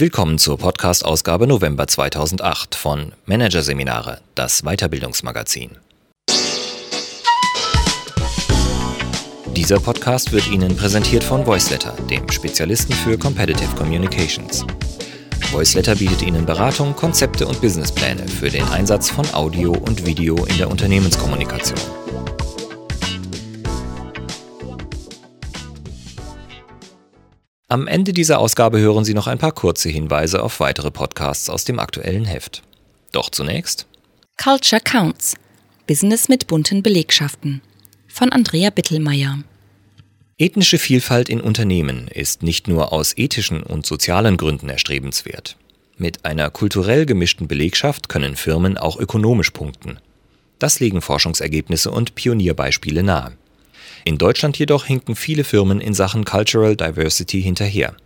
Willkommen 0.00 0.38
zur 0.38 0.58
Podcast-Ausgabe 0.58 1.48
November 1.48 1.88
2008 1.88 2.76
von 2.76 3.14
Managerseminare, 3.26 4.20
das 4.36 4.62
Weiterbildungsmagazin. 4.62 5.72
Dieser 9.56 9.80
Podcast 9.80 10.30
wird 10.30 10.46
Ihnen 10.52 10.76
präsentiert 10.76 11.24
von 11.24 11.44
Voiceletter, 11.44 11.96
dem 12.08 12.30
Spezialisten 12.30 12.92
für 12.92 13.18
Competitive 13.18 13.74
Communications. 13.74 14.64
Voiceletter 15.50 15.96
bietet 15.96 16.22
Ihnen 16.22 16.46
Beratung, 16.46 16.94
Konzepte 16.94 17.48
und 17.48 17.60
Businesspläne 17.60 18.28
für 18.28 18.50
den 18.50 18.68
Einsatz 18.68 19.10
von 19.10 19.26
Audio 19.34 19.72
und 19.72 20.06
Video 20.06 20.44
in 20.44 20.58
der 20.58 20.70
Unternehmenskommunikation. 20.70 22.07
Am 27.70 27.86
Ende 27.86 28.14
dieser 28.14 28.38
Ausgabe 28.38 28.78
hören 28.78 29.04
Sie 29.04 29.12
noch 29.12 29.26
ein 29.26 29.36
paar 29.36 29.52
kurze 29.52 29.90
Hinweise 29.90 30.42
auf 30.42 30.58
weitere 30.58 30.90
Podcasts 30.90 31.50
aus 31.50 31.66
dem 31.66 31.78
aktuellen 31.78 32.24
Heft. 32.24 32.62
Doch 33.12 33.28
zunächst 33.28 33.86
Culture 34.42 34.80
Counts. 34.80 35.34
Business 35.86 36.30
mit 36.30 36.46
bunten 36.46 36.82
Belegschaften 36.82 37.60
von 38.06 38.32
Andrea 38.32 38.70
Bittelmeier. 38.70 39.40
Ethnische 40.38 40.78
Vielfalt 40.78 41.28
in 41.28 41.42
Unternehmen 41.42 42.08
ist 42.08 42.42
nicht 42.42 42.68
nur 42.68 42.90
aus 42.90 43.12
ethischen 43.18 43.62
und 43.62 43.84
sozialen 43.84 44.38
Gründen 44.38 44.70
erstrebenswert. 44.70 45.58
Mit 45.98 46.24
einer 46.24 46.48
kulturell 46.48 47.04
gemischten 47.04 47.48
Belegschaft 47.48 48.08
können 48.08 48.36
Firmen 48.36 48.78
auch 48.78 48.96
ökonomisch 48.96 49.50
punkten. 49.50 49.98
Das 50.58 50.80
legen 50.80 51.02
Forschungsergebnisse 51.02 51.90
und 51.90 52.14
Pionierbeispiele 52.14 53.02
nahe. 53.02 53.36
In 54.04 54.18
Deutschland 54.18 54.58
jedoch 54.58 54.84
hinken 54.84 55.16
viele 55.16 55.44
Firmen 55.44 55.80
in 55.80 55.94
Sachen 55.94 56.24
Cultural 56.24 56.76
Diversity 56.76 57.42
hinterher. 57.42 57.96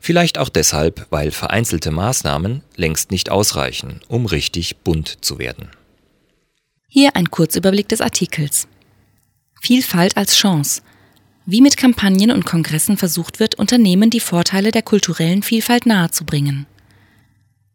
Vielleicht 0.00 0.38
auch 0.38 0.48
deshalb, 0.48 1.06
weil 1.10 1.30
vereinzelte 1.30 1.90
Maßnahmen 1.90 2.62
längst 2.76 3.10
nicht 3.10 3.30
ausreichen, 3.30 4.00
um 4.08 4.26
richtig 4.26 4.78
bunt 4.78 5.24
zu 5.24 5.38
werden. 5.38 5.70
Hier 6.88 7.16
ein 7.16 7.30
Kurzüberblick 7.30 7.88
des 7.88 8.00
Artikels. 8.00 8.68
Vielfalt 9.60 10.16
als 10.16 10.36
Chance. 10.36 10.82
Wie 11.44 11.60
mit 11.60 11.76
Kampagnen 11.76 12.30
und 12.30 12.44
Kongressen 12.44 12.96
versucht 12.96 13.40
wird, 13.40 13.56
Unternehmen 13.56 14.10
die 14.10 14.20
Vorteile 14.20 14.70
der 14.70 14.82
kulturellen 14.82 15.42
Vielfalt 15.42 15.86
nahezubringen. 15.86 16.66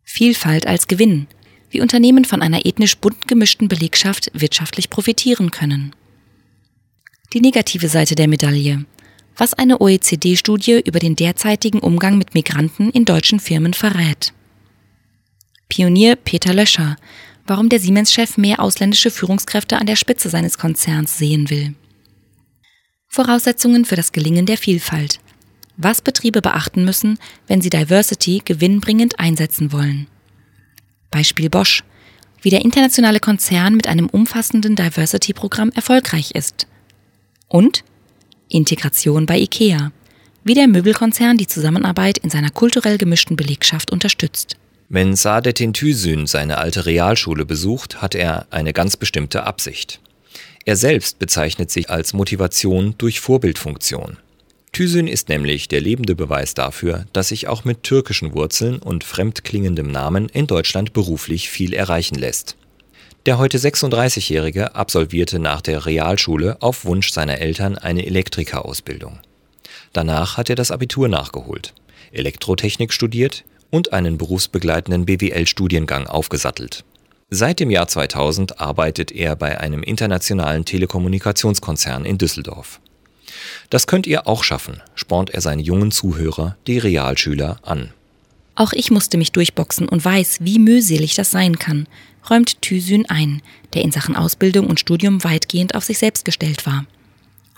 Vielfalt 0.04 0.68
als 0.68 0.88
Gewinn. 0.88 1.28
Wie 1.70 1.82
Unternehmen 1.82 2.24
von 2.24 2.42
einer 2.42 2.66
ethnisch 2.66 2.98
bunt 2.98 3.28
gemischten 3.28 3.68
Belegschaft 3.68 4.30
wirtschaftlich 4.34 4.90
profitieren 4.90 5.52
können. 5.52 5.96
Die 7.34 7.42
negative 7.42 7.90
Seite 7.90 8.14
der 8.14 8.28
Medaille. 8.28 8.86
Was 9.38 9.56
eine 9.56 9.82
OECD-Studie 9.82 10.84
über 10.86 11.00
den 11.00 11.16
derzeitigen 11.16 11.80
Umgang 11.80 12.20
mit 12.20 12.36
Migranten 12.36 12.92
in 12.92 13.06
deutschen 13.06 13.40
Firmen 13.40 13.74
verrät. 13.74 14.34
Pionier 15.68 16.16
Peter 16.16 16.54
Löscher. 16.54 16.96
Warum 17.48 17.70
der 17.70 17.80
Siemens-Chef 17.80 18.38
mehr 18.38 18.60
ausländische 18.60 19.10
Führungskräfte 19.10 19.80
an 19.80 19.88
der 19.88 19.96
Spitze 19.96 20.30
seines 20.30 20.60
Konzerns 20.60 21.18
sehen 21.18 21.50
will. 21.50 21.74
Voraussetzungen 23.08 23.86
für 23.86 23.96
das 23.96 24.12
Gelingen 24.12 24.46
der 24.46 24.60
Vielfalt. 24.60 25.20
Was 25.76 26.04
Betriebe 26.04 26.40
beachten 26.40 26.86
müssen, 26.86 27.18
wenn 27.48 27.62
sie 27.62 27.72
Diversity 27.72 28.44
gewinnbringend 28.46 29.18
einsetzen 29.18 29.72
wollen. 29.72 30.06
Beispiel 31.10 31.50
Bosch. 31.50 31.84
Wie 32.44 32.52
der 32.52 32.62
internationale 32.62 33.20
Konzern 33.20 33.74
mit 33.74 33.88
einem 33.88 34.08
umfassenden 34.08 34.76
Diversity-Programm 34.76 35.72
erfolgreich 35.72 36.36
ist 36.36 36.68
und 37.54 37.84
Integration 38.50 39.28
bei 39.28 39.38
IKEA, 39.38 39.92
wie 40.44 40.56
der 40.56 40.68
Möbelkonzern 40.68 41.38
die 41.38 41.48
Zusammenarbeit 41.48 42.18
in 42.18 42.32
seiner 42.32 42.50
kulturell 42.50 42.98
gemischten 42.98 43.36
Belegschaft 43.38 43.92
unterstützt. 43.92 44.58
Wenn 44.90 45.16
Saadetin 45.16 45.72
Tüsün 45.74 46.26
seine 46.26 46.58
alte 46.58 46.86
Realschule 46.88 47.46
besucht, 47.46 48.02
hat 48.02 48.16
er 48.16 48.48
eine 48.50 48.74
ganz 48.74 48.98
bestimmte 48.98 49.44
Absicht. 49.44 50.02
Er 50.66 50.76
selbst 50.76 51.20
bezeichnet 51.20 51.70
sich 51.70 51.90
als 51.90 52.14
Motivation 52.14 52.96
durch 52.98 53.20
Vorbildfunktion. 53.20 54.18
Tüsün 54.72 55.08
ist 55.08 55.30
nämlich 55.30 55.68
der 55.68 55.82
lebende 55.82 56.16
Beweis 56.16 56.56
dafür, 56.56 57.06
dass 57.14 57.28
sich 57.28 57.48
auch 57.48 57.66
mit 57.66 57.84
türkischen 57.84 58.34
Wurzeln 58.34 58.80
und 58.80 59.04
fremdklingendem 59.04 59.92
Namen 59.92 60.28
in 60.30 60.48
Deutschland 60.48 60.94
beruflich 60.94 61.50
viel 61.50 61.74
erreichen 61.74 62.16
lässt. 62.16 62.56
Der 63.26 63.38
heute 63.38 63.58
36-Jährige 63.58 64.76
absolvierte 64.76 65.40
nach 65.40 65.62
der 65.62 65.86
Realschule 65.86 66.58
auf 66.60 66.84
Wunsch 66.84 67.14
seiner 67.14 67.38
Eltern 67.38 67.78
eine 67.78 68.06
Elektrikerausbildung. 68.06 69.20
Danach 69.94 70.36
hat 70.36 70.50
er 70.50 70.58
das 70.58 70.72
Abitur 70.72 71.08
nachgeholt, 71.08 71.74
Elektrotechnik 72.12 72.92
studiert 72.92 73.46
und 73.70 73.94
einen 73.94 74.18
berufsbegleitenden 74.18 75.06
BWL-Studiengang 75.06 76.08
aufgesattelt. 76.08 76.84
Seit 77.30 77.62
dem 77.62 77.72
Jahr 77.72 77.88
2000 77.88 78.60
arbeitet 78.60 79.14
er 79.14 79.38
bei 79.38 79.58
einem 79.58 79.84
internationalen 79.84 80.66
Telekommunikationskonzern 80.66 82.04
in 82.04 82.18
Düsseldorf. 82.18 82.82
Das 83.70 83.88
könnt 83.88 84.06
ihr 84.06 84.28
auch 84.28 84.44
schaffen, 84.44 84.82
spornt 84.96 85.30
er 85.30 85.40
seine 85.40 85.62
jungen 85.62 85.92
Zuhörer, 85.92 86.58
die 86.68 86.78
Realschüler, 86.78 87.60
an. 87.62 87.94
Auch 88.56 88.74
ich 88.74 88.92
musste 88.92 89.18
mich 89.18 89.32
durchboxen 89.32 89.90
und 89.90 90.04
weiß, 90.04 90.38
wie 90.42 90.60
mühselig 90.60 91.16
das 91.16 91.32
sein 91.32 91.58
kann, 91.58 91.88
räumt 92.30 92.62
Thysün 92.62 93.08
ein, 93.10 93.42
der 93.74 93.82
in 93.82 93.92
Sachen 93.92 94.16
Ausbildung 94.16 94.68
und 94.68 94.80
Studium 94.80 95.24
weitgehend 95.24 95.76
auf 95.76 95.84
sich 95.84 95.98
selbst 95.98 96.26
gestellt 96.26 96.66
war. 96.66 96.86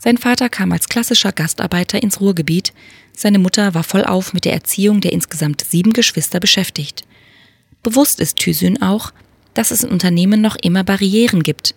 Sein 0.02 0.18
Vater 0.18 0.50
kam 0.50 0.72
als 0.72 0.88
klassischer 0.88 1.32
Gastarbeiter 1.32 2.02
ins 2.02 2.22
Ruhrgebiet, 2.22 2.74
seine 3.14 3.40
Mutter 3.40 3.74
war 3.74 3.84
vollauf 3.84 4.34
mit 4.34 4.46
der 4.46 4.54
Erziehung 4.54 5.02
der 5.02 5.14
insgesamt 5.14 5.62
sieben 5.62 5.94
Geschwister 5.94 6.40
beschäftigt. 6.40 7.04
Bewusst 7.82 8.20
ist 8.20 8.38
Thysün 8.38 8.82
auch, 8.82 9.12
dass 9.54 9.72
es 9.72 9.84
in 9.84 9.90
Unternehmen 9.90 10.42
noch 10.42 10.58
immer 10.58 10.84
Barrieren 10.84 11.44
gibt, 11.44 11.76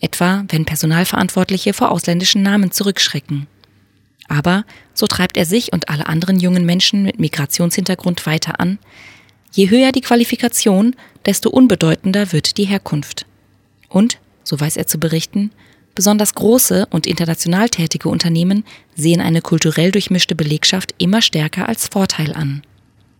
etwa 0.00 0.44
wenn 0.48 0.64
Personalverantwortliche 0.64 1.72
vor 1.72 1.92
ausländischen 1.92 2.42
Namen 2.42 2.72
zurückschrecken. 2.72 3.46
Aber, 4.30 4.64
so 4.94 5.06
treibt 5.06 5.36
er 5.36 5.44
sich 5.44 5.72
und 5.72 5.88
alle 5.88 6.06
anderen 6.06 6.38
jungen 6.38 6.64
Menschen 6.64 7.02
mit 7.02 7.18
Migrationshintergrund 7.18 8.24
weiter 8.24 8.60
an, 8.60 8.78
Je 9.52 9.68
höher 9.68 9.90
die 9.90 10.00
Qualifikation, 10.00 10.94
desto 11.26 11.50
unbedeutender 11.50 12.32
wird 12.32 12.56
die 12.56 12.64
Herkunft. 12.64 13.26
Und, 13.88 14.18
so 14.44 14.58
weiß 14.58 14.76
er 14.76 14.86
zu 14.86 14.98
berichten, 14.98 15.50
besonders 15.94 16.34
große 16.34 16.86
und 16.90 17.06
international 17.06 17.68
tätige 17.68 18.08
Unternehmen 18.08 18.64
sehen 18.94 19.20
eine 19.20 19.42
kulturell 19.42 19.90
durchmischte 19.90 20.36
Belegschaft 20.36 20.94
immer 20.98 21.20
stärker 21.20 21.68
als 21.68 21.88
Vorteil 21.88 22.32
an. 22.32 22.62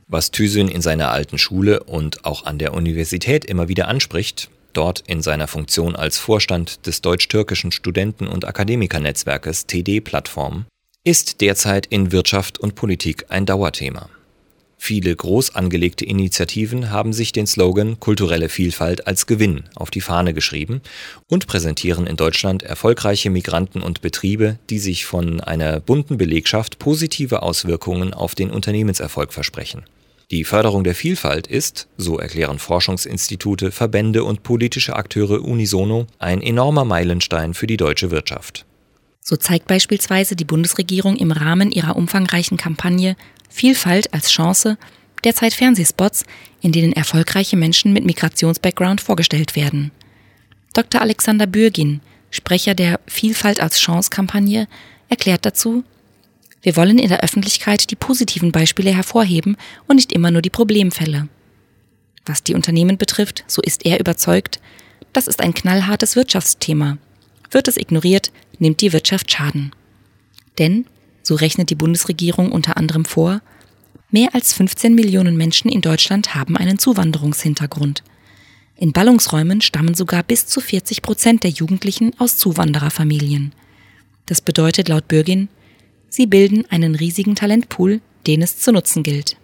Was 0.07 0.31
Thysün 0.31 0.69
in 0.69 0.83
seiner 0.83 1.11
alten 1.11 1.39
Schule 1.39 1.83
und 1.83 2.25
auch 2.25 2.47
an 2.47 2.59
der 2.59 2.75
Universität 2.75 3.45
immer 3.45 3.69
wieder 3.69 3.89
anspricht, 3.89 4.51
dort 4.73 5.01
in 5.07 5.23
seiner 5.23 5.49
Funktion 5.49 5.97
als 5.97 6.19
Vorstand 6.19 6.87
des 6.87 7.03
deutsch-türkischen 7.03 7.73
Studenten- 7.73 8.29
und 8.29 8.45
Akademikernetzwerkes 8.45 9.67
TD-Plattform, 9.67 10.67
ist 11.03 11.41
derzeit 11.41 11.87
in 11.87 12.13
Wirtschaft 12.13 12.59
und 12.59 12.75
Politik 12.75 13.25
ein 13.31 13.47
Dauerthema. 13.47 14.11
Viele 14.77 15.17
groß 15.17 15.55
angelegte 15.55 16.05
Initiativen 16.05 16.91
haben 16.91 17.15
sich 17.15 17.33
den 17.33 17.47
Slogan 17.47 17.99
Kulturelle 18.01 18.51
Vielfalt 18.51 19.07
als 19.07 19.27
Gewinn 19.27 19.65
auf 19.75 19.91
die 19.91 20.03
Fahne 20.03 20.35
geschrieben 20.35 20.83
und 21.27 21.47
präsentieren 21.47 22.07
in 22.07 22.17
Deutschland 22.17 22.63
erfolgreiche 22.63 23.31
Migranten 23.31 23.81
und 23.81 24.03
Betriebe, 24.03 24.59
die 24.69 24.79
sich 24.79 25.07
von 25.07 25.41
einer 25.41 25.81
bunten 25.81 26.19
Belegschaft 26.19 26.79
positive 26.79 27.43
Auswirkungen 27.43 28.13
auf 28.13 28.35
den 28.35 28.51
Unternehmenserfolg 28.51 29.33
versprechen. 29.33 29.85
Die 30.31 30.45
Förderung 30.45 30.85
der 30.85 30.95
Vielfalt 30.95 31.47
ist, 31.47 31.89
so 31.97 32.19
erklären 32.19 32.59
Forschungsinstitute, 32.59 33.73
Verbände 33.73 34.23
und 34.23 34.43
politische 34.43 34.97
Akteure 34.97 35.43
unisono, 35.43 36.07
ein 36.19 36.43
enormer 36.43 36.85
Meilenstein 36.85 37.55
für 37.55 37.67
die 37.67 37.79
deutsche 37.79 38.11
Wirtschaft. 38.11 38.67
So 39.31 39.37
zeigt 39.37 39.69
beispielsweise 39.69 40.35
die 40.35 40.45
Bundesregierung 40.45 41.15
im 41.15 41.31
Rahmen 41.31 41.71
ihrer 41.71 41.95
umfangreichen 41.95 42.57
Kampagne 42.57 43.15
Vielfalt 43.49 44.13
als 44.13 44.29
Chance 44.29 44.77
derzeit 45.23 45.55
Fernsehspots, 45.55 46.25
in 46.63 46.73
denen 46.73 46.93
erfolgreiche 46.93 47.57
Menschen 47.57 47.93
mit 47.93 48.05
Migrationsbackground 48.05 49.01
vorgestellt 49.01 49.55
werden. 49.55 49.93
Dr. 50.73 51.01
Alexander 51.01 51.47
Bürgin, 51.47 52.01
Sprecher 52.33 52.75
der 52.75 52.99
Vielfalt 53.07 53.61
als 53.61 53.79
Chance-Kampagne, 53.79 54.67
erklärt 55.09 55.47
dazu, 55.47 55.85
wir 56.63 56.75
wollen 56.75 56.99
in 56.99 57.09
der 57.09 57.23
Öffentlichkeit 57.23 57.89
die 57.93 57.97
positiven 57.97 58.51
Beispiele 58.51 58.93
hervorheben 58.93 59.57
und 59.87 59.95
nicht 59.95 60.13
immer 60.13 60.33
nur 60.33 60.43
die 60.43 60.51
Problemfälle. 60.51 61.29
Was 62.27 62.43
die 62.43 62.57
Unternehmen 62.57 62.99
betrifft, 62.99 63.45
so 63.47 63.63
ist 63.63 63.87
er 63.87 64.01
überzeugt, 64.01 64.59
das 65.13 65.29
ist 65.29 65.41
ein 65.41 65.55
knallhartes 65.55 66.17
Wirtschaftsthema. 66.17 66.99
Wird 67.53 67.69
es 67.69 67.77
ignoriert, 67.77 68.33
nimmt 68.61 68.81
die 68.81 68.93
Wirtschaft 68.93 69.33
Schaden. 69.33 69.73
Denn 70.59 70.87
so 71.23 71.35
rechnet 71.35 71.71
die 71.71 71.75
Bundesregierung 71.75 72.53
unter 72.53 72.77
anderem 72.77 73.05
vor, 73.05 73.43
mehr 74.11 74.35
als 74.35 74.53
15 74.53 74.95
Millionen 74.95 75.37
Menschen 75.37 75.71
in 75.71 75.81
Deutschland 75.81 76.35
haben 76.35 76.57
einen 76.57 76.79
Zuwanderungshintergrund. 76.79 78.05
In 78.77 78.93
Ballungsräumen 78.93 79.61
stammen 79.61 79.95
sogar 79.95 80.23
bis 80.23 80.47
zu 80.47 80.61
40 80.61 81.03
Prozent 81.03 81.43
der 81.45 81.51
Jugendlichen 81.51 82.19
aus 82.19 82.37
Zuwandererfamilien. 82.37 83.53
Das 84.27 84.41
bedeutet 84.41 84.89
laut 84.89 85.09
Bürgin, 85.09 85.49
sie 86.09 86.27
bilden 86.27 86.65
einen 86.71 86.95
riesigen 86.95 87.35
Talentpool, 87.35 88.01
den 88.27 88.43
es 88.43 88.59
zu 88.59 88.73
nutzen 88.73 89.03
gilt. 89.03 89.37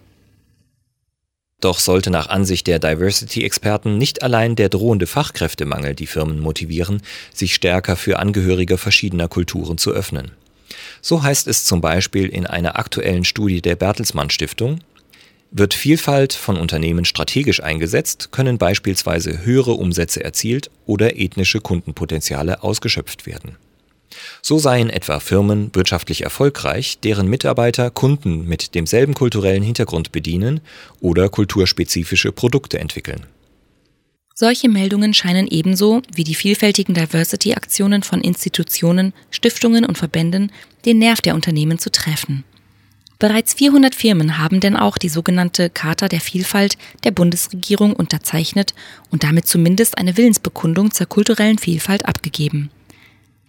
Doch 1.61 1.79
sollte 1.79 2.11
nach 2.11 2.29
Ansicht 2.29 2.67
der 2.67 2.79
Diversity-Experten 2.79 3.97
nicht 3.97 4.23
allein 4.23 4.56
der 4.56 4.69
drohende 4.69 5.06
Fachkräftemangel 5.06 5.94
die 5.94 6.06
Firmen 6.06 6.38
motivieren, 6.38 7.03
sich 7.32 7.55
stärker 7.55 7.97
für 7.97 8.19
Angehörige 8.19 8.76
verschiedener 8.76 9.29
Kulturen 9.29 9.79
zu 9.79 9.93
öffnen. 9.93 10.32
So 11.00 11.23
heißt 11.23 11.47
es 11.47 11.64
zum 11.64 11.81
Beispiel 11.81 12.26
in 12.26 12.47
einer 12.47 12.79
aktuellen 12.79 13.25
Studie 13.25 13.62
der 13.62 13.76
Bertelsmann 13.76 14.31
Stiftung, 14.31 14.81
wird 15.50 15.75
Vielfalt 15.75 16.35
von 16.35 16.56
Unternehmen 16.58 17.05
strategisch 17.05 17.62
eingesetzt, 17.62 18.31
können 18.32 18.59
beispielsweise 18.59 19.44
höhere 19.44 19.73
Umsätze 19.73 20.23
erzielt 20.23 20.70
oder 20.85 21.17
ethnische 21.19 21.61
Kundenpotenziale 21.61 22.62
ausgeschöpft 22.62 23.26
werden. 23.26 23.56
So 24.43 24.59
seien 24.59 24.91
etwa 24.91 25.21
Firmen 25.21 25.71
wirtschaftlich 25.75 26.23
erfolgreich, 26.23 26.99
deren 27.01 27.29
Mitarbeiter 27.29 27.91
Kunden 27.91 28.47
mit 28.47 28.75
demselben 28.75 29.15
kulturellen 29.15 29.63
Hintergrund 29.63 30.13
bedienen 30.13 30.61
oder 31.01 31.29
kulturspezifische 31.29 32.33
Produkte 32.33 32.79
entwickeln. 32.79 33.27
Solche 34.39 34.69
Meldungen 34.69 35.15
scheinen 35.15 35.47
ebenso 35.47 36.03
wie 36.15 36.25
die 36.25 36.35
vielfältigen 36.35 36.95
Diversity-Aktionen 36.95 38.03
von 38.03 38.21
Institutionen, 38.21 39.15
Stiftungen 39.31 39.87
und 39.87 39.97
Verbänden 39.97 40.53
den 40.85 40.99
Nerv 40.99 41.23
der 41.23 41.35
Unternehmen 41.35 41.79
zu 41.79 41.91
treffen. 41.91 42.45
Bereits 43.19 43.55
400 43.55 43.95
Firmen 43.95 44.37
haben 44.37 44.61
denn 44.61 44.77
auch 44.77 44.99
die 44.99 45.09
sogenannte 45.09 45.71
Charta 45.71 46.09
der 46.09 46.21
Vielfalt 46.21 46.77
der 47.05 47.12
Bundesregierung 47.12 47.95
unterzeichnet 47.95 48.75
und 49.11 49.25
damit 49.25 49.49
zumindest 49.49 49.97
eine 49.97 50.19
Willensbekundung 50.19 50.91
zur 50.91 51.07
kulturellen 51.07 51.57
Vielfalt 51.57 52.05
abgegeben. 52.05 52.71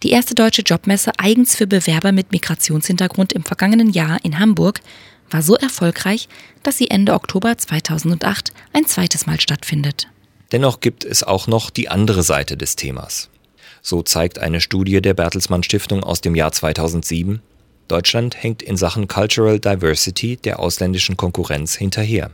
Die 0.04 0.10
erste 0.10 0.36
deutsche 0.36 0.62
Jobmesse 0.62 1.10
eigens 1.18 1.56
für 1.56 1.66
Bewerber 1.66 2.12
mit 2.12 2.30
Migrationshintergrund 2.30 3.32
im 3.32 3.42
vergangenen 3.42 3.90
Jahr 3.90 4.18
in 4.22 4.38
Hamburg 4.38 4.80
war 5.28 5.42
so 5.42 5.56
erfolgreich, 5.56 6.28
dass 6.62 6.78
sie 6.78 6.88
Ende 6.88 7.14
Oktober 7.14 7.58
2008 7.58 8.52
ein 8.72 8.86
zweites 8.86 9.26
Mal 9.26 9.40
stattfindet. 9.40 10.06
Dennoch 10.52 10.80
gibt 10.80 11.04
es 11.04 11.24
auch 11.24 11.48
noch 11.48 11.70
die 11.70 11.88
andere 11.88 12.22
Seite 12.22 12.56
des 12.56 12.76
Themas. 12.76 13.28
So 13.82 14.02
zeigt 14.02 14.38
eine 14.38 14.60
Studie 14.60 15.02
der 15.02 15.14
Bertelsmann 15.14 15.64
Stiftung 15.64 16.04
aus 16.04 16.20
dem 16.20 16.36
Jahr 16.36 16.52
2007, 16.52 17.42
Deutschland 17.88 18.40
hängt 18.42 18.62
in 18.62 18.76
Sachen 18.76 19.08
Cultural 19.08 19.58
Diversity 19.58 20.36
der 20.36 20.60
ausländischen 20.60 21.16
Konkurrenz 21.16 21.74
hinterher. 21.74 22.30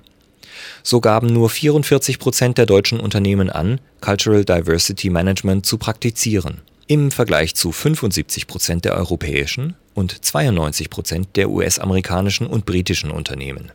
So 0.82 1.00
gaben 1.00 1.28
nur 1.28 1.48
44 1.48 2.18
Prozent 2.18 2.58
der 2.58 2.66
deutschen 2.66 3.00
Unternehmen 3.00 3.50
an, 3.50 3.80
Cultural 4.00 4.44
Diversity 4.44 5.10
Management 5.10 5.64
zu 5.64 5.78
praktizieren, 5.78 6.60
im 6.86 7.10
Vergleich 7.10 7.54
zu 7.54 7.72
75 7.72 8.46
Prozent 8.46 8.84
der 8.84 8.94
europäischen 8.94 9.74
und 9.94 10.24
92 10.24 10.90
Prozent 10.90 11.28
der 11.36 11.50
US-amerikanischen 11.50 12.46
und 12.46 12.66
britischen 12.66 13.10
Unternehmen. 13.10 13.72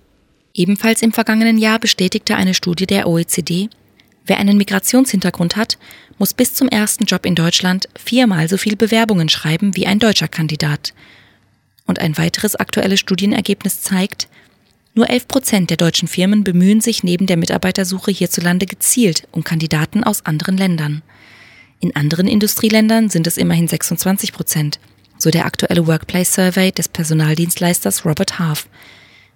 Ebenfalls 0.54 1.02
im 1.02 1.12
vergangenen 1.12 1.58
Jahr 1.58 1.80
bestätigte 1.80 2.36
eine 2.36 2.54
Studie 2.54 2.88
der 2.88 3.08
OECD, 3.08 3.70
wer 4.26 4.38
einen 4.38 4.58
Migrationshintergrund 4.58 5.56
hat, 5.56 5.78
muss 6.18 6.34
bis 6.34 6.54
zum 6.54 6.68
ersten 6.68 7.06
Job 7.06 7.26
in 7.26 7.36
Deutschland 7.36 7.88
viermal 7.98 8.50
so 8.50 8.58
viel 8.58 8.76
Bewerbungen 8.76 9.30
schreiben 9.30 9.76
wie 9.76 9.88
ein 9.88 10.00
deutscher 10.00 10.28
Kandidat– 10.28 10.94
und 11.90 12.00
ein 12.00 12.18
weiteres 12.20 12.56
aktuelles 12.56 13.00
Studienergebnis 13.00 13.82
zeigt, 13.82 14.30
nur 14.94 15.10
11 15.10 15.28
Prozent 15.28 15.70
der 15.72 15.78
deutschen 15.78 16.08
Firmen 16.08 16.44
bemühen 16.44 16.82
sich 16.82 17.04
neben 17.04 17.26
der 17.26 17.36
Mitarbeitersuche 17.36 18.12
hierzulande 18.12 18.68
gezielt 18.68 19.28
um 19.32 19.44
Kandidaten 19.44 20.04
aus 20.04 20.24
anderen 20.24 20.56
Ländern. 20.56 21.02
In 21.82 21.96
anderen 21.96 22.28
Industrieländern 22.28 23.10
sind 23.10 23.26
es 23.26 23.38
immerhin 23.38 23.68
26 23.68 24.34
Prozent, 24.34 24.80
so 25.18 25.30
der 25.30 25.46
aktuelle 25.46 25.88
Workplace 25.88 26.34
Survey 26.34 26.72
des 26.72 26.90
Personaldienstleisters 26.90 28.04
Robert 28.06 28.38
Half. 28.38 28.68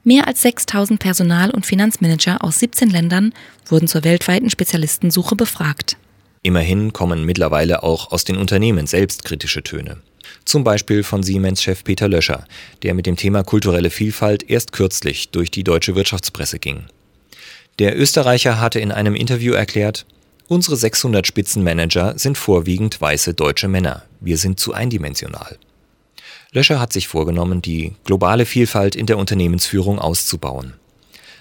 Mehr 0.03 0.27
als 0.27 0.41
6000 0.41 0.99
Personal- 0.99 1.51
und 1.51 1.65
Finanzmanager 1.65 2.43
aus 2.43 2.59
17 2.59 2.89
Ländern 2.89 3.33
wurden 3.65 3.87
zur 3.87 4.03
weltweiten 4.03 4.49
Spezialistensuche 4.49 5.37
befragt. 5.37 5.95
Immerhin 6.41 6.91
kommen 6.91 7.23
mittlerweile 7.23 7.83
auch 7.83 8.11
aus 8.11 8.25
den 8.25 8.35
Unternehmen 8.35 8.85
selbst 8.87 9.23
kritische 9.23 9.63
Töne. 9.63 10.01
Zum 10.43 10.65
Beispiel 10.65 11.03
von 11.03 11.23
Siemens-Chef 11.23 11.85
Peter 11.85 12.09
Löscher, 12.09 12.45
der 12.81 12.93
mit 12.93 13.05
dem 13.05 13.15
Thema 13.15 13.43
kulturelle 13.43 13.89
Vielfalt 13.89 14.49
erst 14.49 14.73
kürzlich 14.73 15.29
durch 15.29 15.51
die 15.51 15.63
deutsche 15.63 15.95
Wirtschaftspresse 15.95 16.59
ging. 16.59 16.83
Der 17.79 17.97
Österreicher 17.97 18.59
hatte 18.59 18.81
in 18.81 18.91
einem 18.91 19.15
Interview 19.15 19.53
erklärt, 19.53 20.05
unsere 20.53 20.75
600 20.75 21.25
Spitzenmanager 21.27 22.17
sind 22.17 22.37
vorwiegend 22.37 22.99
weiße 23.01 23.33
deutsche 23.33 23.67
Männer. 23.67 24.03
Wir 24.19 24.37
sind 24.37 24.59
zu 24.59 24.73
eindimensional. 24.73 25.57
Löscher 26.51 26.79
hat 26.79 26.93
sich 26.93 27.07
vorgenommen, 27.07 27.61
die 27.61 27.93
globale 28.05 28.45
Vielfalt 28.45 28.95
in 28.95 29.07
der 29.07 29.17
Unternehmensführung 29.17 29.99
auszubauen. 29.99 30.73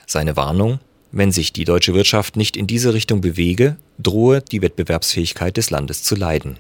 Seine 0.07 0.37
Warnung, 0.37 0.81
wenn 1.13 1.31
sich 1.31 1.53
die 1.53 1.65
deutsche 1.65 1.95
Wirtschaft 1.95 2.37
nicht 2.37 2.57
in 2.57 2.67
diese 2.67 2.95
Richtung 2.95 3.21
bewege, 3.21 3.77
drohe 3.99 4.41
die 4.41 4.63
Wettbewerbsfähigkeit 4.63 5.57
des 5.57 5.71
Landes 5.71 6.03
zu 6.03 6.17
leiden. 6.17 6.57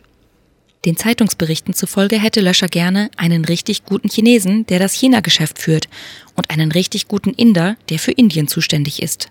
Den 0.85 0.97
Zeitungsberichten 0.97 1.75
zufolge 1.75 2.19
hätte 2.21 2.41
Löscher 2.41 2.67
gerne 2.67 3.11
einen 3.17 3.45
richtig 3.45 3.85
guten 3.85 4.09
Chinesen, 4.09 4.67
der 4.67 4.79
das 4.79 4.93
China-Geschäft 4.95 5.59
führt, 5.59 5.89
und 6.35 6.51
einen 6.51 6.73
richtig 6.73 7.09
guten 7.09 7.31
Inder, 7.31 7.77
der 7.89 7.99
für 7.99 8.13
Indien 8.13 8.49
zuständig 8.49 9.01
ist. 9.01 9.29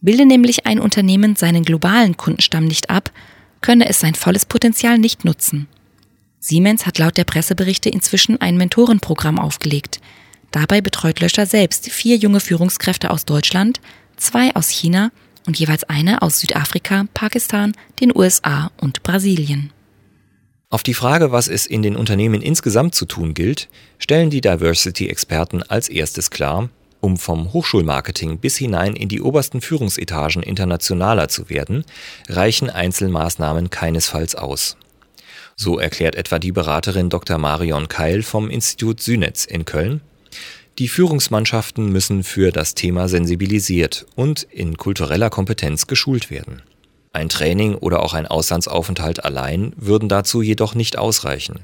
Bilde 0.00 0.26
nämlich 0.26 0.66
ein 0.66 0.80
Unternehmen 0.80 1.36
seinen 1.36 1.64
globalen 1.64 2.16
Kundenstamm 2.16 2.64
nicht 2.64 2.90
ab, 2.90 3.10
könne 3.60 3.88
es 3.88 4.00
sein 4.00 4.14
volles 4.14 4.44
Potenzial 4.44 4.98
nicht 4.98 5.24
nutzen. 5.24 5.68
Siemens 6.38 6.86
hat 6.86 6.98
laut 6.98 7.16
der 7.16 7.24
Presseberichte 7.24 7.88
inzwischen 7.88 8.40
ein 8.40 8.56
Mentorenprogramm 8.56 9.38
aufgelegt. 9.38 10.00
Dabei 10.52 10.80
betreut 10.80 11.20
Löscher 11.20 11.46
selbst 11.46 11.90
vier 11.90 12.16
junge 12.16 12.40
Führungskräfte 12.40 13.10
aus 13.10 13.24
Deutschland, 13.24 13.80
zwei 14.16 14.54
aus 14.54 14.68
China 14.68 15.10
und 15.46 15.58
jeweils 15.58 15.84
eine 15.84 16.22
aus 16.22 16.40
Südafrika, 16.40 17.06
Pakistan, 17.14 17.72
den 18.00 18.16
USA 18.16 18.70
und 18.76 19.02
Brasilien. 19.02 19.72
Auf 20.68 20.82
die 20.82 20.94
Frage, 20.94 21.30
was 21.32 21.48
es 21.48 21.66
in 21.66 21.82
den 21.82 21.96
Unternehmen 21.96 22.42
insgesamt 22.42 22.94
zu 22.94 23.06
tun 23.06 23.34
gilt, 23.34 23.68
stellen 23.98 24.30
die 24.30 24.40
Diversity-Experten 24.40 25.62
als 25.62 25.88
erstes 25.88 26.30
klar, 26.30 26.68
um 27.00 27.16
vom 27.16 27.52
Hochschulmarketing 27.52 28.38
bis 28.38 28.56
hinein 28.56 28.96
in 28.96 29.08
die 29.08 29.20
obersten 29.20 29.60
Führungsetagen 29.60 30.42
internationaler 30.42 31.28
zu 31.28 31.48
werden, 31.48 31.84
reichen 32.28 32.70
Einzelmaßnahmen 32.70 33.70
keinesfalls 33.70 34.34
aus. 34.34 34.76
So 35.56 35.78
erklärt 35.78 36.14
etwa 36.16 36.38
die 36.38 36.52
Beraterin 36.52 37.08
Dr. 37.08 37.38
Marion 37.38 37.88
Keil 37.88 38.22
vom 38.22 38.50
Institut 38.50 39.00
Synetz 39.00 39.44
in 39.44 39.64
Köln, 39.64 40.02
die 40.78 40.88
Führungsmannschaften 40.88 41.90
müssen 41.90 42.22
für 42.22 42.52
das 42.52 42.74
Thema 42.74 43.08
sensibilisiert 43.08 44.04
und 44.14 44.42
in 44.42 44.76
kultureller 44.76 45.30
Kompetenz 45.30 45.86
geschult 45.86 46.30
werden. 46.30 46.62
Ein 47.14 47.30
Training 47.30 47.76
oder 47.76 48.02
auch 48.02 48.12
ein 48.12 48.26
Auslandsaufenthalt 48.26 49.24
allein 49.24 49.72
würden 49.76 50.10
dazu 50.10 50.42
jedoch 50.42 50.74
nicht 50.74 50.98
ausreichen. 50.98 51.60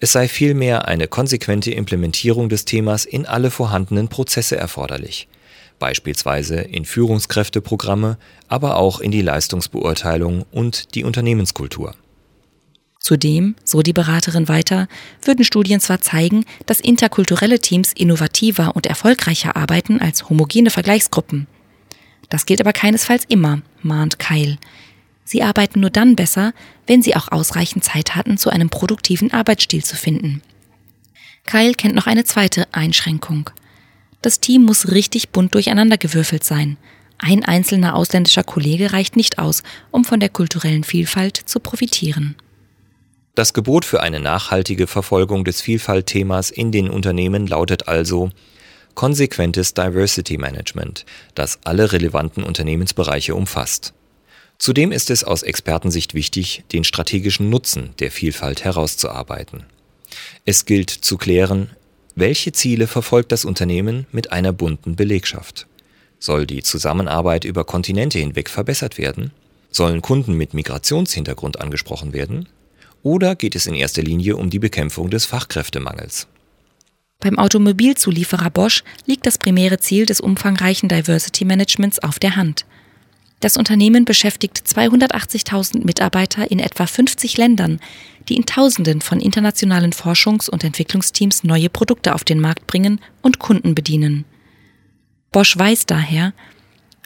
Es 0.00 0.12
sei 0.12 0.28
vielmehr 0.28 0.86
eine 0.88 1.08
konsequente 1.08 1.70
Implementierung 1.70 2.48
des 2.48 2.64
Themas 2.64 3.04
in 3.04 3.26
alle 3.26 3.50
vorhandenen 3.50 4.08
Prozesse 4.08 4.56
erforderlich, 4.56 5.28
beispielsweise 5.78 6.56
in 6.56 6.84
Führungskräfteprogramme, 6.84 8.18
aber 8.48 8.76
auch 8.76 9.00
in 9.00 9.10
die 9.10 9.22
Leistungsbeurteilung 9.22 10.44
und 10.50 10.94
die 10.94 11.04
Unternehmenskultur. 11.04 11.94
Zudem, 13.04 13.54
so 13.64 13.82
die 13.82 13.92
Beraterin 13.92 14.48
weiter, 14.48 14.88
würden 15.22 15.44
Studien 15.44 15.78
zwar 15.78 16.00
zeigen, 16.00 16.46
dass 16.64 16.80
interkulturelle 16.80 17.58
Teams 17.58 17.92
innovativer 17.92 18.74
und 18.76 18.86
erfolgreicher 18.86 19.56
arbeiten 19.56 20.00
als 20.00 20.30
homogene 20.30 20.70
Vergleichsgruppen. 20.70 21.46
Das 22.30 22.46
gilt 22.46 22.62
aber 22.62 22.72
keinesfalls 22.72 23.24
immer, 23.28 23.60
mahnt 23.82 24.18
Keil. 24.18 24.56
Sie 25.24 25.42
arbeiten 25.42 25.80
nur 25.80 25.90
dann 25.90 26.16
besser, 26.16 26.52
wenn 26.86 27.02
sie 27.02 27.16
auch 27.16 27.32
ausreichend 27.32 27.84
Zeit 27.84 28.14
hatten, 28.14 28.36
zu 28.36 28.50
einem 28.50 28.68
produktiven 28.68 29.32
Arbeitsstil 29.32 29.82
zu 29.82 29.96
finden. 29.96 30.42
Keil 31.46 31.74
kennt 31.74 31.94
noch 31.94 32.06
eine 32.06 32.24
zweite 32.24 32.66
Einschränkung. 32.72 33.50
Das 34.22 34.40
Team 34.40 34.62
muss 34.62 34.90
richtig 34.90 35.30
bunt 35.30 35.54
durcheinandergewürfelt 35.54 36.44
sein. 36.44 36.76
Ein 37.18 37.44
einzelner 37.44 37.94
ausländischer 37.94 38.42
Kollege 38.42 38.92
reicht 38.92 39.16
nicht 39.16 39.38
aus, 39.38 39.62
um 39.90 40.04
von 40.04 40.20
der 40.20 40.28
kulturellen 40.28 40.84
Vielfalt 40.84 41.36
zu 41.36 41.60
profitieren. 41.60 42.34
Das 43.34 43.52
Gebot 43.52 43.84
für 43.84 44.00
eine 44.00 44.20
nachhaltige 44.20 44.86
Verfolgung 44.86 45.44
des 45.44 45.60
Vielfaltthemas 45.60 46.50
in 46.50 46.70
den 46.70 46.88
Unternehmen 46.88 47.46
lautet 47.46 47.88
also, 47.88 48.30
konsequentes 48.94 49.74
Diversity 49.74 50.38
Management, 50.38 51.04
das 51.34 51.58
alle 51.64 51.92
relevanten 51.92 52.44
Unternehmensbereiche 52.44 53.34
umfasst. 53.34 53.92
Zudem 54.58 54.92
ist 54.92 55.10
es 55.10 55.24
aus 55.24 55.42
Expertensicht 55.42 56.14
wichtig, 56.14 56.64
den 56.72 56.84
strategischen 56.84 57.50
Nutzen 57.50 57.90
der 57.98 58.10
Vielfalt 58.10 58.64
herauszuarbeiten. 58.64 59.64
Es 60.44 60.64
gilt 60.64 60.90
zu 60.90 61.16
klären, 61.16 61.70
welche 62.14 62.52
Ziele 62.52 62.86
verfolgt 62.86 63.32
das 63.32 63.44
Unternehmen 63.44 64.06
mit 64.12 64.32
einer 64.32 64.52
bunten 64.52 64.94
Belegschaft? 64.94 65.66
Soll 66.20 66.46
die 66.46 66.62
Zusammenarbeit 66.62 67.44
über 67.44 67.64
Kontinente 67.64 68.18
hinweg 68.18 68.48
verbessert 68.48 68.98
werden? 68.98 69.32
Sollen 69.70 70.00
Kunden 70.00 70.34
mit 70.34 70.54
Migrationshintergrund 70.54 71.60
angesprochen 71.60 72.12
werden? 72.12 72.48
Oder 73.02 73.34
geht 73.34 73.56
es 73.56 73.66
in 73.66 73.74
erster 73.74 74.02
Linie 74.02 74.36
um 74.36 74.48
die 74.48 74.60
Bekämpfung 74.60 75.10
des 75.10 75.26
Fachkräftemangels? 75.26 76.28
Beim 77.20 77.38
Automobilzulieferer 77.38 78.50
Bosch 78.50 78.84
liegt 79.06 79.26
das 79.26 79.36
primäre 79.36 79.78
Ziel 79.78 80.06
des 80.06 80.20
umfangreichen 80.20 80.88
Diversity 80.88 81.44
Managements 81.44 81.98
auf 81.98 82.18
der 82.18 82.36
Hand. 82.36 82.64
Das 83.40 83.56
Unternehmen 83.56 84.04
beschäftigt 84.04 84.62
280.000 84.66 85.84
Mitarbeiter 85.84 86.50
in 86.50 86.58
etwa 86.58 86.86
50 86.86 87.36
Ländern, 87.36 87.80
die 88.28 88.36
in 88.36 88.46
Tausenden 88.46 89.00
von 89.00 89.20
internationalen 89.20 89.92
Forschungs- 89.92 90.48
und 90.48 90.64
Entwicklungsteams 90.64 91.44
neue 91.44 91.68
Produkte 91.68 92.14
auf 92.14 92.24
den 92.24 92.40
Markt 92.40 92.66
bringen 92.66 93.00
und 93.20 93.38
Kunden 93.38 93.74
bedienen. 93.74 94.24
Bosch 95.30 95.58
weiß 95.58 95.86
daher, 95.86 96.32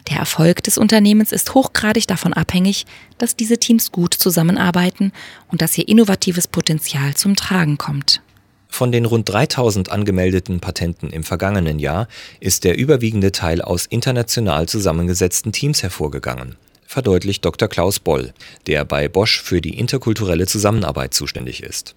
der 0.09 0.17
Erfolg 0.17 0.63
des 0.63 0.77
Unternehmens 0.77 1.31
ist 1.31 1.53
hochgradig 1.53 2.07
davon 2.07 2.33
abhängig, 2.33 2.85
dass 3.17 3.35
diese 3.35 3.57
Teams 3.57 3.91
gut 3.91 4.13
zusammenarbeiten 4.13 5.11
und 5.49 5.61
dass 5.61 5.77
ihr 5.77 5.87
innovatives 5.87 6.47
Potenzial 6.47 7.15
zum 7.15 7.35
Tragen 7.35 7.77
kommt. 7.77 8.21
Von 8.69 8.93
den 8.93 9.03
rund 9.05 9.27
3000 9.27 9.91
angemeldeten 9.91 10.61
Patenten 10.61 11.09
im 11.09 11.23
vergangenen 11.23 11.79
Jahr 11.79 12.07
ist 12.39 12.63
der 12.63 12.77
überwiegende 12.77 13.33
Teil 13.33 13.61
aus 13.61 13.85
international 13.85 14.69
zusammengesetzten 14.69 15.51
Teams 15.51 15.83
hervorgegangen, 15.83 16.55
verdeutlicht 16.85 17.43
Dr. 17.43 17.67
Klaus 17.67 17.99
Boll, 17.99 18.33
der 18.67 18.85
bei 18.85 19.09
Bosch 19.09 19.41
für 19.41 19.59
die 19.59 19.77
interkulturelle 19.77 20.45
Zusammenarbeit 20.45 21.13
zuständig 21.13 21.61
ist. 21.61 21.95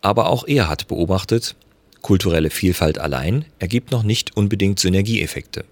Aber 0.00 0.30
auch 0.30 0.46
er 0.46 0.68
hat 0.68 0.88
beobachtet, 0.88 1.54
kulturelle 2.00 2.50
Vielfalt 2.50 2.98
allein 2.98 3.44
ergibt 3.58 3.90
noch 3.90 4.02
nicht 4.02 4.36
unbedingt 4.36 4.78
Synergieeffekte. 4.78 5.64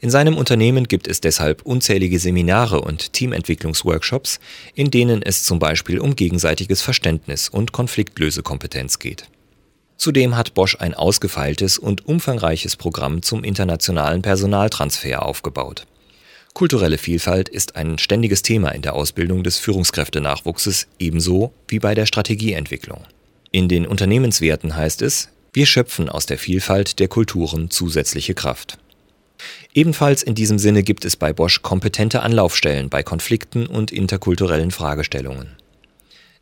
In 0.00 0.10
seinem 0.10 0.36
Unternehmen 0.36 0.86
gibt 0.86 1.08
es 1.08 1.20
deshalb 1.20 1.62
unzählige 1.62 2.18
Seminare 2.18 2.80
und 2.80 3.12
Teamentwicklungsworkshops, 3.12 4.38
in 4.74 4.90
denen 4.90 5.22
es 5.22 5.42
zum 5.42 5.58
Beispiel 5.58 5.98
um 5.98 6.14
gegenseitiges 6.14 6.80
Verständnis 6.82 7.48
und 7.48 7.72
Konfliktlösekompetenz 7.72 8.98
geht. 8.98 9.28
Zudem 9.98 10.36
hat 10.36 10.54
Bosch 10.54 10.76
ein 10.78 10.94
ausgefeiltes 10.94 11.76
und 11.76 12.06
umfangreiches 12.06 12.76
Programm 12.76 13.20
zum 13.22 13.42
internationalen 13.42 14.22
Personaltransfer 14.22 15.26
aufgebaut. 15.26 15.86
Kulturelle 16.54 16.98
Vielfalt 16.98 17.48
ist 17.48 17.74
ein 17.74 17.98
ständiges 17.98 18.42
Thema 18.42 18.70
in 18.70 18.82
der 18.82 18.94
Ausbildung 18.94 19.42
des 19.42 19.58
Führungskräftenachwuchses 19.58 20.86
ebenso 21.00 21.52
wie 21.66 21.80
bei 21.80 21.94
der 21.94 22.06
Strategieentwicklung. 22.06 23.04
In 23.50 23.68
den 23.68 23.86
Unternehmenswerten 23.86 24.76
heißt 24.76 25.02
es, 25.02 25.30
wir 25.52 25.66
schöpfen 25.66 26.08
aus 26.08 26.26
der 26.26 26.38
Vielfalt 26.38 27.00
der 27.00 27.08
Kulturen 27.08 27.70
zusätzliche 27.70 28.34
Kraft. 28.34 28.78
Ebenfalls 29.74 30.22
in 30.22 30.34
diesem 30.34 30.58
Sinne 30.58 30.84
gibt 30.84 31.04
es 31.04 31.16
bei 31.16 31.32
Bosch 31.32 31.62
kompetente 31.62 32.22
Anlaufstellen 32.22 32.88
bei 32.88 33.02
Konflikten 33.02 33.66
und 33.66 33.90
interkulturellen 33.90 34.70
Fragestellungen. 34.70 35.57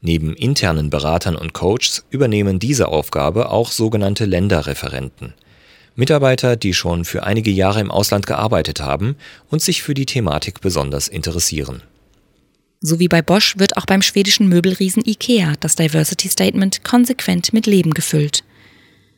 Neben 0.00 0.34
internen 0.34 0.90
Beratern 0.90 1.36
und 1.36 1.52
Coaches 1.52 2.04
übernehmen 2.10 2.58
diese 2.58 2.88
Aufgabe 2.88 3.50
auch 3.50 3.72
sogenannte 3.72 4.24
Länderreferenten. 4.24 5.34
Mitarbeiter, 5.94 6.56
die 6.56 6.74
schon 6.74 7.04
für 7.04 7.24
einige 7.24 7.50
Jahre 7.50 7.80
im 7.80 7.90
Ausland 7.90 8.26
gearbeitet 8.26 8.80
haben 8.80 9.16
und 9.50 9.62
sich 9.62 9.82
für 9.82 9.94
die 9.94 10.06
Thematik 10.06 10.60
besonders 10.60 11.08
interessieren. 11.08 11.82
So 12.80 12.98
wie 12.98 13.08
bei 13.08 13.22
Bosch 13.22 13.56
wird 13.56 13.78
auch 13.78 13.86
beim 13.86 14.02
schwedischen 14.02 14.48
Möbelriesen 14.48 15.02
IKEA 15.06 15.54
das 15.60 15.76
Diversity 15.76 16.28
Statement 16.28 16.84
konsequent 16.84 17.54
mit 17.54 17.66
Leben 17.66 17.94
gefüllt. 17.94 18.44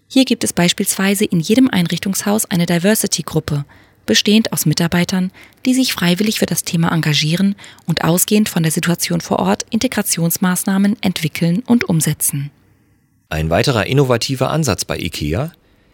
Hier 0.07 0.25
gibt 0.25 0.45
es 0.45 0.53
beispielsweise 0.53 1.25
in 1.25 1.41
jedem 1.41 1.69
Einrichtungshaus 1.69 2.47
eine 2.47 2.65
Diversity-Gruppe, 2.65 3.65
bestehend 4.09 4.53
aus 4.53 4.67
Mitarbeitern, 4.67 5.31
die 5.65 5.75
sich 5.75 5.93
freiwillig 5.93 6.41
für 6.41 6.47
das 6.47 6.65
Thema 6.65 6.91
engagieren 6.91 7.55
und 7.87 8.03
ausgehend 8.03 8.49
von 8.49 8.65
der 8.65 8.73
Situation 8.73 9.21
vor 9.21 9.39
Ort 9.39 9.65
Integrationsmaßnahmen 9.71 10.97
entwickeln 11.01 11.63
und 11.65 11.89
umsetzen. 11.89 12.51
Ein 13.29 13.51
weiterer 13.51 13.87
innovativer 13.87 14.51
Ansatz 14.51 14.85
bei 14.85 14.99
IKEA? 14.99 15.53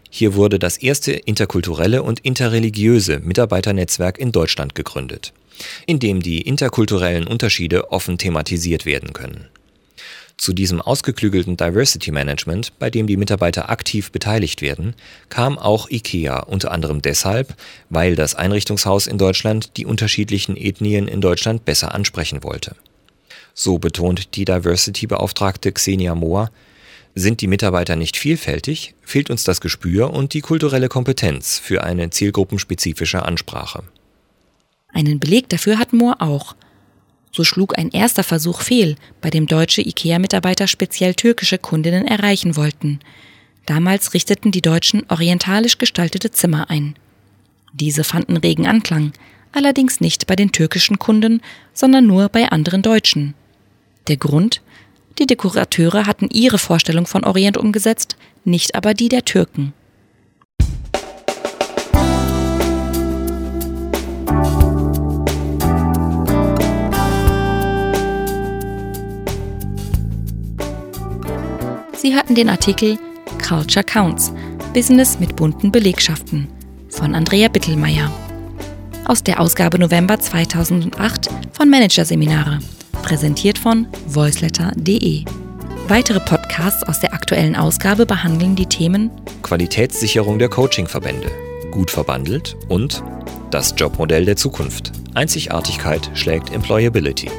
Hier 0.09 0.35
wurde 0.35 0.59
das 0.59 0.77
erste 0.77 1.13
interkulturelle 1.13 2.03
und 2.03 2.21
interreligiöse 2.21 3.19
Mitarbeiternetzwerk 3.19 4.17
in 4.17 4.31
Deutschland 4.31 4.77
gegründet, 4.77 5.35
in 5.87 5.99
dem 5.99 6.23
die 6.23 6.41
interkulturellen 6.41 7.27
Unterschiede 7.27 7.91
offen 7.91 8.17
thematisiert 8.17 8.87
werden 8.87 9.13
können. 9.13 9.49
Zu 10.37 10.53
diesem 10.53 10.81
ausgeklügelten 10.81 11.57
Diversity 11.57 12.11
Management, 12.11 12.79
bei 12.79 12.91
dem 12.91 13.07
die 13.07 13.17
Mitarbeiter 13.17 13.71
aktiv 13.71 14.11
beteiligt 14.11 14.63
werden, 14.63 14.95
kam 15.29 15.59
auch 15.59 15.89
IKEA 15.89 16.41
unter 16.41 16.73
anderem 16.73 17.03
deshalb, 17.03 17.55
weil 17.89 18.17
das 18.17 18.35
Einrichtungshaus 18.35 19.07
in 19.07 19.17
Deutschland 19.17 19.77
die 19.77 19.87
unterschiedlichen 19.87 20.57
Ethnien 20.57 21.07
in 21.07 21.21
Deutschland 21.21 21.65
besser 21.65 21.95
ansprechen 21.95 22.43
wollte. 22.43 22.75
So 23.55 23.79
betont 23.79 24.35
die 24.35 24.45
Diversity-Beauftragte 24.45 25.71
Xenia 25.71 26.17
Mohr, 26.17 26.51
sind 27.15 27.41
die 27.41 27.47
Mitarbeiter 27.47 27.95
nicht 27.95 28.17
vielfältig, 28.17 28.95
fehlt 29.03 29.31
uns 29.31 29.45
das 29.45 29.61
Gespür 29.61 30.13
und 30.13 30.35
die 30.35 30.41
kulturelle 30.41 30.89
Kompetenz 30.89 31.61
für 31.61 31.85
eine 31.85 32.11
zielgruppenspezifische 32.11 33.25
Ansprache. 33.25 33.85
Einen 34.93 35.21
Beleg 35.21 35.49
dafür 35.49 35.79
hat 35.79 35.93
Mohr 35.93 36.21
auch. 36.21 36.57
So 37.35 37.43
schlug 37.43 37.77
ein 37.77 37.91
erster 37.91 38.23
Versuch 38.23 38.61
fehl, 38.61 38.95
bei 39.21 39.29
dem 39.29 39.49
deutsche 39.49 39.83
IKEA-Mitarbeiter 39.83 40.69
speziell 40.69 41.15
türkische 41.15 41.59
Kundinnen 41.59 42.07
erreichen 42.07 42.55
wollten. 42.55 43.01
Damals 43.67 44.15
richteten 44.15 44.53
die 44.53 44.63
Deutschen 44.63 45.03
orientalisch 45.09 45.79
gestaltete 45.79 46.31
Zimmer 46.31 46.71
ein. 46.71 46.95
Diese 47.73 48.05
fanden 48.05 48.37
regen 48.37 48.69
Anklang, 48.69 49.13
allerdings 49.51 50.01
nicht 50.01 50.29
bei 50.29 50.37
den 50.37 50.53
türkischen 50.53 51.01
Kunden, 51.01 51.41
sondern 51.73 52.07
nur 52.07 52.29
bei 52.29 52.51
anderen 52.51 52.83
Deutschen. 52.83 53.35
Der 54.07 54.17
Grund? 54.17 54.63
Die 55.19 55.27
Dekorateure 55.27 56.07
hatten 56.07 56.29
ihre 56.31 56.59
Vorstellung 56.59 57.07
von 57.07 57.25
Orient 57.25 57.57
umgesetzt, 57.57 58.15
nicht 58.45 58.77
aber 58.77 58.95
die 58.95 59.09
der 59.09 59.25
Türken. 59.25 59.73
Sie 72.05 72.15
hatten 72.15 72.35
den 72.35 72.51
Artikel 72.51 72.99
Culture 73.49 73.83
Counts 73.83 74.31
Business 74.75 75.19
mit 75.19 75.37
bunten 75.37 75.73
Belegschaften 75.73 76.49
von 76.91 77.15
Andrea 77.15 77.49
Bittelmeier 77.49 78.13
aus 79.07 79.23
der 79.23 79.41
Ausgabe 79.41 79.79
November 79.79 80.21
2008 80.21 81.31
von 81.53 81.71
Managerseminare, 81.71 82.59
präsentiert 83.03 83.57
von 83.57 83.87
voiceletter.de. 84.07 85.25
Weitere 85.89 86.21
Podcasts 86.21 86.83
aus 86.83 87.01
der 87.01 87.15
aktuellen 87.15 87.57
Ausgabe 87.57 88.05
behandeln 88.05 88.55
die 88.55 88.67
Themen 88.67 89.11
Qualitätssicherung 89.41 90.39
der 90.39 90.51
Coachingverbände, 90.51 91.31
gut 91.71 91.91
verbandelt 91.91 92.55
und 92.69 93.03
das 93.51 93.75
Jobmodell 93.79 94.27
der 94.27 94.37
Zukunft. 94.37 94.93
Einzigartigkeit 95.15 96.11
schlägt 96.13 96.53
Employability. 96.53 97.31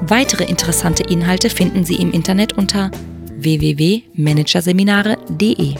Weitere 0.00 0.42
interessante 0.42 1.04
Inhalte 1.04 1.50
finden 1.50 1.84
Sie 1.84 1.96
im 1.96 2.10
Internet 2.10 2.54
unter 2.54 2.90
www.managerseminare.de. 3.42 5.74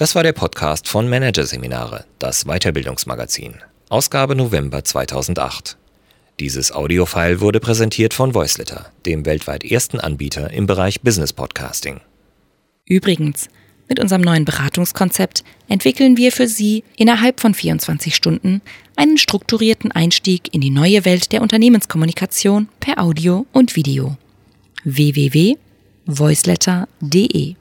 Das 0.00 0.14
war 0.14 0.22
der 0.22 0.32
Podcast 0.32 0.88
von 0.88 1.10
Managerseminare, 1.10 2.06
das 2.18 2.46
Weiterbildungsmagazin. 2.46 3.56
Ausgabe 3.90 4.34
November 4.34 4.82
2008. 4.82 5.76
Dieses 6.40 6.72
Audiofile 6.72 7.42
wurde 7.42 7.60
präsentiert 7.60 8.14
von 8.14 8.34
Voiceletter, 8.34 8.86
dem 9.04 9.26
weltweit 9.26 9.62
ersten 9.62 10.00
Anbieter 10.00 10.52
im 10.52 10.66
Bereich 10.66 11.02
Business 11.02 11.34
Podcasting. 11.34 12.00
Übrigens, 12.90 13.48
mit 13.88 13.98
unserem 14.00 14.20
neuen 14.20 14.44
Beratungskonzept 14.44 15.44
entwickeln 15.68 16.16
wir 16.16 16.32
für 16.32 16.48
Sie 16.48 16.82
innerhalb 16.96 17.38
von 17.40 17.54
24 17.54 18.16
Stunden 18.16 18.62
einen 18.96 19.16
strukturierten 19.16 19.92
Einstieg 19.92 20.52
in 20.52 20.60
die 20.60 20.70
neue 20.70 21.04
Welt 21.04 21.30
der 21.32 21.40
Unternehmenskommunikation 21.40 22.68
per 22.80 23.00
Audio 23.00 23.46
und 23.52 23.76
Video. 23.76 24.16
www.voiceletter.de 24.84 27.59